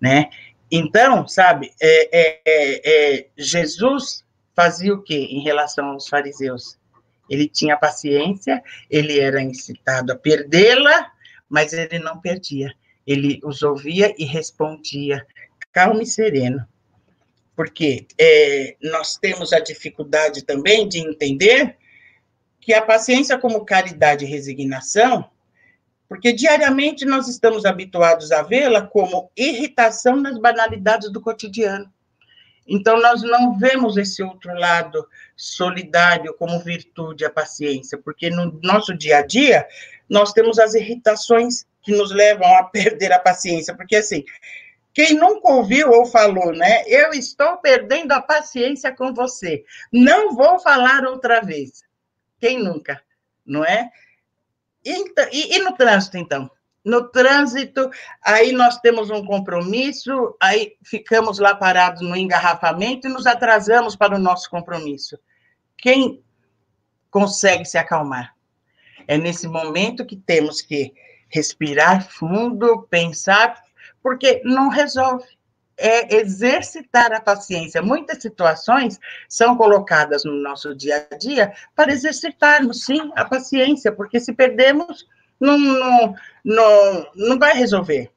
né? 0.00 0.30
Então, 0.72 1.28
sabe, 1.28 1.70
é, 1.78 2.18
é, 2.18 2.40
é, 2.46 3.16
é 3.18 3.26
Jesus 3.36 4.24
fazia 4.54 4.94
o 4.94 5.02
que 5.02 5.14
em 5.14 5.42
relação 5.42 5.90
aos 5.90 6.08
fariseus? 6.08 6.78
Ele 7.28 7.46
tinha 7.46 7.76
paciência, 7.76 8.62
ele 8.88 9.20
era 9.20 9.42
incitado 9.42 10.12
a 10.12 10.16
perdê-la, 10.16 11.12
mas 11.46 11.74
ele 11.74 11.98
não 11.98 12.18
perdia. 12.18 12.72
Ele 13.06 13.40
os 13.44 13.62
ouvia 13.62 14.14
e 14.18 14.24
respondia, 14.24 15.26
calmo 15.72 16.02
e 16.02 16.06
sereno. 16.06 16.66
Porque 17.54 18.06
é, 18.18 18.76
nós 18.82 19.16
temos 19.16 19.52
a 19.52 19.60
dificuldade 19.60 20.44
também 20.44 20.88
de 20.88 20.98
entender 20.98 21.76
que 22.60 22.74
a 22.74 22.82
paciência 22.82 23.38
como 23.38 23.64
caridade 23.64 24.24
e 24.24 24.28
resignação, 24.28 25.30
porque 26.08 26.32
diariamente 26.32 27.04
nós 27.04 27.28
estamos 27.28 27.64
habituados 27.64 28.32
a 28.32 28.42
vê-la 28.42 28.82
como 28.82 29.30
irritação 29.36 30.16
nas 30.16 30.38
banalidades 30.38 31.10
do 31.10 31.20
cotidiano. 31.20 31.90
Então, 32.66 33.00
nós 33.00 33.22
não 33.22 33.56
vemos 33.56 33.96
esse 33.96 34.22
outro 34.22 34.52
lado 34.54 35.06
solidário 35.36 36.34
como 36.34 36.58
virtude, 36.58 37.24
a 37.24 37.30
paciência, 37.30 37.96
porque 37.96 38.28
no 38.28 38.58
nosso 38.62 38.92
dia 38.92 39.18
a 39.18 39.22
dia, 39.22 39.66
nós 40.08 40.32
temos 40.32 40.58
as 40.58 40.74
irritações 40.74 41.64
que 41.86 41.92
nos 41.92 42.10
levam 42.10 42.52
a 42.56 42.64
perder 42.68 43.12
a 43.12 43.18
paciência, 43.18 43.74
porque 43.74 43.94
assim, 43.96 44.24
quem 44.92 45.14
nunca 45.14 45.52
ouviu 45.52 45.90
ou 45.90 46.04
falou, 46.04 46.52
né? 46.52 46.82
Eu 46.86 47.12
estou 47.12 47.58
perdendo 47.58 48.12
a 48.12 48.20
paciência 48.20 48.94
com 48.94 49.14
você, 49.14 49.64
não 49.92 50.34
vou 50.34 50.58
falar 50.58 51.04
outra 51.04 51.40
vez. 51.40 51.84
Quem 52.40 52.62
nunca, 52.62 53.00
não 53.46 53.64
é? 53.64 53.90
E, 54.84 54.92
e, 55.32 55.56
e 55.56 55.58
no 55.60 55.76
trânsito, 55.76 56.18
então? 56.18 56.50
No 56.84 57.08
trânsito, 57.08 57.90
aí 58.22 58.52
nós 58.52 58.78
temos 58.78 59.10
um 59.10 59.24
compromisso, 59.24 60.36
aí 60.40 60.76
ficamos 60.84 61.38
lá 61.38 61.54
parados 61.54 62.00
no 62.00 62.16
engarrafamento 62.16 63.06
e 63.06 63.10
nos 63.10 63.26
atrasamos 63.26 63.96
para 63.96 64.14
o 64.14 64.20
nosso 64.20 64.48
compromisso. 64.50 65.18
Quem 65.76 66.22
consegue 67.10 67.64
se 67.64 67.78
acalmar? 67.78 68.34
É 69.08 69.18
nesse 69.18 69.48
momento 69.48 70.06
que 70.06 70.16
temos 70.16 70.62
que 70.62 70.92
respirar 71.28 72.08
fundo, 72.08 72.86
pensar, 72.90 73.62
porque 74.02 74.42
não 74.44 74.68
resolve. 74.68 75.24
É 75.78 76.16
exercitar 76.16 77.12
a 77.12 77.20
paciência. 77.20 77.82
Muitas 77.82 78.22
situações 78.22 78.98
são 79.28 79.58
colocadas 79.58 80.24
no 80.24 80.32
nosso 80.32 80.74
dia 80.74 81.06
a 81.10 81.16
dia 81.16 81.52
para 81.74 81.92
exercitarmos, 81.92 82.84
sim, 82.84 83.12
a 83.14 83.26
paciência, 83.26 83.92
porque 83.92 84.18
se 84.18 84.32
perdemos, 84.32 85.06
não, 85.38 85.58
não, 85.58 86.14
não, 86.42 87.10
não 87.14 87.38
vai 87.38 87.52
resolver. 87.52 88.10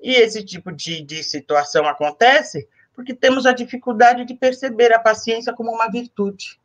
E 0.00 0.14
esse 0.14 0.42
tipo 0.42 0.72
de, 0.72 1.02
de 1.02 1.22
situação 1.22 1.86
acontece 1.86 2.66
porque 2.94 3.12
temos 3.12 3.44
a 3.44 3.52
dificuldade 3.52 4.24
de 4.24 4.34
perceber 4.34 4.90
a 4.94 4.98
paciência 4.98 5.52
como 5.52 5.70
uma 5.70 5.90
virtude 5.90 6.58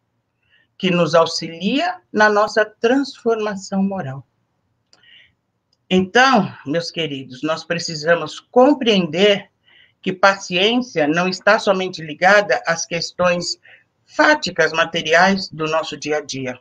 que 0.77 0.89
nos 0.89 1.13
auxilia 1.13 2.01
na 2.11 2.29
nossa 2.29 2.65
transformação 2.65 3.83
moral. 3.83 4.25
Então, 5.93 6.49
meus 6.65 6.89
queridos, 6.89 7.43
nós 7.43 7.65
precisamos 7.65 8.39
compreender 8.39 9.49
que 10.01 10.13
paciência 10.13 11.05
não 11.05 11.27
está 11.27 11.59
somente 11.59 12.01
ligada 12.01 12.63
às 12.65 12.85
questões 12.85 13.59
fáticas, 14.05 14.71
materiais 14.71 15.49
do 15.49 15.65
nosso 15.65 15.97
dia 15.97 16.19
a 16.19 16.21
dia. 16.21 16.57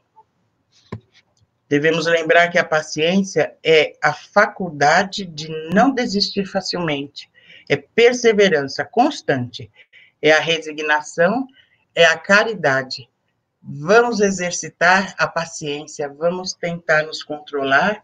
Devemos 1.69 2.07
lembrar 2.07 2.49
que 2.49 2.59
a 2.59 2.65
paciência 2.65 3.55
é 3.65 3.93
a 4.03 4.13
faculdade 4.13 5.25
de 5.25 5.49
não 5.73 5.95
desistir 5.95 6.45
facilmente, 6.45 7.31
é 7.69 7.77
perseverança 7.77 8.85
constante, 8.85 9.71
é 10.21 10.33
a 10.33 10.41
resignação, 10.41 11.47
é 11.95 12.05
a 12.05 12.19
caridade. 12.19 13.09
Vamos 13.63 14.19
exercitar 14.19 15.15
a 15.17 15.29
paciência, 15.29 16.09
vamos 16.09 16.53
tentar 16.53 17.05
nos 17.05 17.23
controlar, 17.23 18.03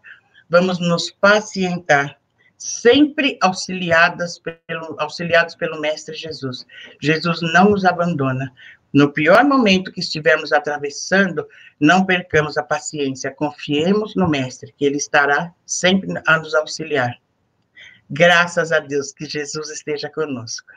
vamos 0.49 0.79
nos 0.79 1.11
pacientar, 1.11 2.19
sempre 2.57 3.37
auxiliadas 3.41 4.39
pelo, 4.39 4.95
auxiliados 4.99 5.55
pelo 5.55 5.79
Mestre 5.79 6.15
Jesus. 6.15 6.65
Jesus 7.01 7.41
não 7.41 7.71
nos 7.71 7.85
abandona. 7.85 8.51
No 8.93 9.11
pior 9.11 9.43
momento 9.43 9.91
que 9.91 9.99
estivermos 9.99 10.53
atravessando, 10.53 11.47
não 11.79 12.05
percamos 12.05 12.57
a 12.57 12.63
paciência, 12.63 13.31
confiemos 13.31 14.15
no 14.15 14.29
Mestre, 14.29 14.73
que 14.75 14.85
Ele 14.85 14.97
estará 14.97 15.53
sempre 15.65 16.09
a 16.25 16.39
nos 16.39 16.55
auxiliar. 16.55 17.19
Graças 18.09 18.71
a 18.71 18.79
Deus 18.79 19.11
que 19.11 19.25
Jesus 19.25 19.69
esteja 19.69 20.09
conosco. 20.09 20.71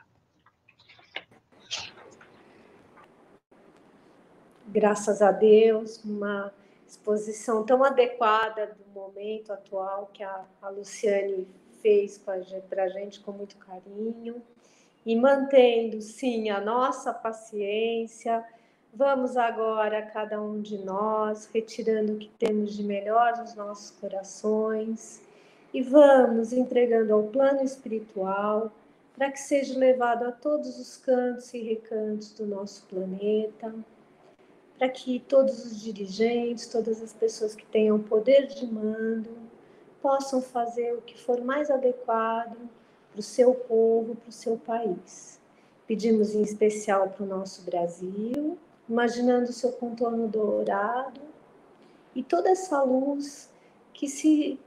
Graças 4.67 5.23
a 5.23 5.33
Deus, 5.33 6.01
uma 6.05 6.53
exposição 6.91 7.63
tão 7.65 7.85
adequada 7.85 8.67
do 8.77 8.93
momento 8.93 9.53
atual 9.53 10.11
que 10.13 10.25
a, 10.25 10.45
a 10.61 10.69
Luciane 10.71 11.47
fez 11.81 12.19
para 12.19 12.83
a 12.83 12.89
gente 12.89 13.21
com 13.21 13.31
muito 13.31 13.57
carinho 13.57 14.43
e 15.07 15.15
mantendo, 15.15 16.03
sim, 16.03 16.51
a 16.51 16.61
nossa 16.61 17.15
paciência. 17.15 18.45
Vamos 18.93 19.37
agora, 19.37 20.03
cada 20.03 20.43
um 20.43 20.61
de 20.61 20.79
nós, 20.79 21.49
retirando 21.55 22.15
o 22.15 22.19
que 22.19 22.29
temos 22.29 22.77
de 22.77 22.83
melhor 22.83 23.39
nos 23.39 23.55
nossos 23.55 23.93
corações 23.93 25.23
e 25.73 25.81
vamos 25.83 26.53
entregando 26.53 27.15
ao 27.15 27.23
plano 27.23 27.63
espiritual 27.63 28.73
para 29.17 29.31
que 29.31 29.39
seja 29.39 29.79
levado 29.79 30.25
a 30.25 30.33
todos 30.33 30.77
os 30.77 30.97
cantos 30.97 31.55
e 31.55 31.63
recantos 31.63 32.33
do 32.33 32.47
nosso 32.47 32.85
planeta, 32.87 33.73
para 34.81 34.89
que 34.89 35.21
todos 35.21 35.63
os 35.67 35.79
dirigentes, 35.79 36.67
todas 36.67 37.03
as 37.03 37.13
pessoas 37.13 37.55
que 37.55 37.67
tenham 37.67 38.01
poder 38.01 38.47
de 38.47 38.67
mando, 38.67 39.29
possam 40.01 40.41
fazer 40.41 40.95
o 40.95 41.03
que 41.03 41.21
for 41.21 41.39
mais 41.43 41.71
adequado 41.71 42.57
para 43.11 43.21
o 43.21 43.23
seu 43.23 43.53
povo, 43.53 44.17
para 44.17 44.31
o 44.31 44.33
seu 44.33 44.57
país. 44.57 45.39
Pedimos 45.87 46.35
em 46.35 46.41
especial 46.41 47.11
para 47.11 47.23
o 47.23 47.27
nosso 47.27 47.63
Brasil, 47.63 48.57
imaginando 48.89 49.51
o 49.51 49.53
seu 49.53 49.71
contorno 49.73 50.27
dourado 50.27 51.21
e 52.15 52.23
toda 52.23 52.49
essa 52.49 52.83
luz 52.83 53.51
que 53.93 54.09
se 54.09 54.59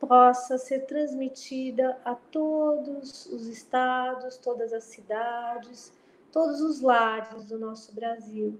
possa 0.00 0.58
ser 0.58 0.80
transmitida 0.80 1.96
a 2.04 2.16
todos 2.16 3.26
os 3.26 3.46
estados, 3.46 4.36
todas 4.36 4.72
as 4.72 4.82
cidades, 4.82 5.92
todos 6.32 6.60
os 6.60 6.80
lares 6.80 7.44
do 7.44 7.56
nosso 7.56 7.94
Brasil. 7.94 8.58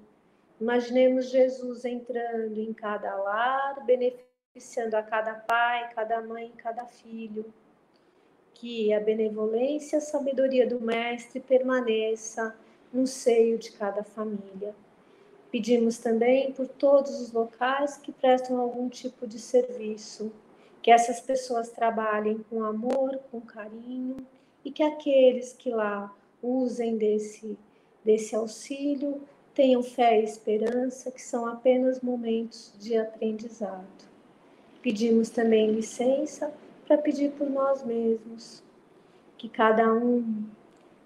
Imaginemos 0.61 1.31
Jesus 1.31 1.85
entrando 1.85 2.59
em 2.59 2.73
cada 2.73 3.15
lar, 3.17 3.85
beneficiando 3.85 4.97
a 4.97 5.03
cada 5.03 5.35
pai, 5.35 5.93
cada 5.95 6.21
mãe, 6.23 6.53
cada 6.57 6.87
filho 6.87 7.53
que 8.55 8.93
a 8.93 9.01
benevolência 9.01 9.97
e 9.97 9.99
a 9.99 10.01
sabedoria 10.01 10.67
do 10.67 10.81
Mestre 10.81 11.41
permaneça 11.41 12.57
no 12.93 13.07
seio 13.07 13.59
de 13.59 13.73
cada 13.73 14.05
família. 14.05 14.75
Pedimos 15.51 15.99
também 15.99 16.53
por 16.53 16.69
todos 16.69 17.21
os 17.21 17.33
locais 17.33 17.97
que 17.97 18.13
prestam 18.13 18.61
algum 18.61 18.89
tipo 18.89 19.27
de 19.27 19.39
serviço, 19.39 20.33
que 20.81 20.91
essas 20.91 21.21
pessoas 21.21 21.71
trabalhem 21.71 22.45
com 22.49 22.63
amor, 22.65 23.19
com 23.31 23.41
carinho 23.41 24.17
e 24.65 24.71
que 24.71 24.83
aqueles 24.83 25.53
que 25.53 25.71
lá 25.71 26.15
usem 26.43 26.97
desse, 26.97 27.59
desse 28.05 28.37
auxílio 28.37 29.21
tenham 29.55 29.83
fé 29.83 30.21
e 30.21 30.25
esperança, 30.25 31.11
que 31.11 31.23
são 31.23 31.47
apenas 31.47 32.01
momentos 32.01 32.75
de 32.79 32.97
aprendizado. 32.97 33.87
Pedimos 34.83 35.31
também 35.31 35.71
licença 35.71 36.53
para 36.87 36.99
pedir 36.99 37.33
por 37.33 37.49
nós 37.49 37.83
mesmos, 37.85 38.63
que 39.39 39.49
cada 39.49 39.93
um 39.93 40.45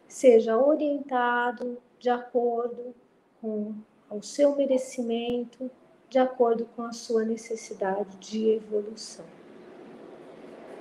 seja 0.08 0.56
orientado 0.56 1.78
de 1.98 2.08
acordo 2.08 2.94
com 3.40 3.74
o 4.10 4.22
seu 4.22 4.56
merecimento, 4.56 5.70
de 6.08 6.18
acordo 6.18 6.66
com 6.74 6.82
a 6.82 6.92
sua 6.92 7.24
necessidade 7.24 8.16
de 8.16 8.50
evolução. 8.50 9.26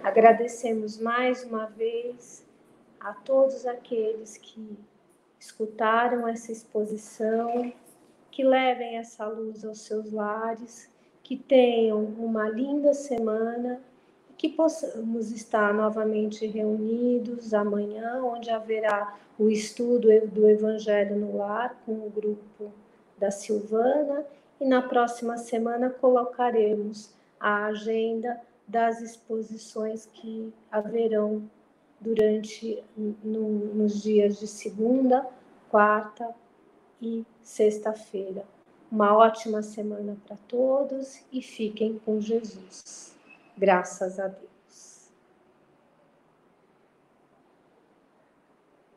Agradecemos 0.02 0.98
mais 0.98 1.44
uma 1.44 1.66
vez 1.66 2.46
a 3.00 3.14
todos 3.14 3.66
aqueles 3.66 4.38
que 4.38 4.78
escutaram 5.48 6.28
essa 6.28 6.52
exposição, 6.52 7.72
que 8.30 8.44
levem 8.44 8.98
essa 8.98 9.26
luz 9.26 9.64
aos 9.64 9.80
seus 9.80 10.12
lares, 10.12 10.90
que 11.24 11.38
tenham 11.38 12.04
uma 12.04 12.50
linda 12.50 12.94
semana 12.94 13.82
que 14.38 14.50
possamos 14.50 15.32
estar 15.32 15.74
novamente 15.74 16.46
reunidos 16.46 17.54
amanhã, 17.54 18.22
onde 18.24 18.52
haverá 18.52 19.18
o 19.40 19.50
estudo 19.50 20.10
do 20.28 20.48
Evangelho 20.48 21.16
no 21.16 21.38
Lar 21.38 21.76
com 21.86 21.94
o 21.94 22.12
grupo 22.14 22.72
da 23.18 23.32
Silvana, 23.32 24.26
e 24.60 24.66
na 24.66 24.82
próxima 24.82 25.38
semana 25.38 25.90
colocaremos 25.90 27.12
a 27.40 27.66
agenda 27.66 28.40
das 28.68 29.02
exposições 29.02 30.06
que 30.06 30.54
haverão 30.72 31.50
durante 32.00 32.84
no, 33.24 33.50
nos 33.74 34.04
dias 34.04 34.40
de 34.40 34.48
segunda, 34.48 35.26
quarta 35.70 36.34
e 37.02 37.26
sexta-feira. 37.44 38.46
Uma 38.92 39.16
ótima 39.16 39.62
semana 39.62 40.18
para 40.26 40.38
todos 40.48 41.22
e 41.32 41.42
fiquem 41.42 42.00
com 42.00 42.22
Jesus. 42.22 43.16
Graças 43.58 44.20
a 44.20 44.28
Deus. 44.28 44.47